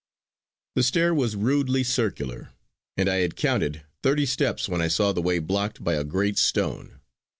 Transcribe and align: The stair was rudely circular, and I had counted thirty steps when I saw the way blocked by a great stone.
The 0.73 0.81
stair 0.81 1.13
was 1.13 1.35
rudely 1.35 1.83
circular, 1.83 2.53
and 2.97 3.07
I 3.07 3.17
had 3.17 3.35
counted 3.35 3.83
thirty 4.01 4.25
steps 4.25 4.67
when 4.67 4.81
I 4.81 4.87
saw 4.87 5.13
the 5.13 5.21
way 5.21 5.37
blocked 5.37 5.83
by 5.83 5.93
a 5.93 6.03
great 6.03 6.39
stone. 6.39 7.01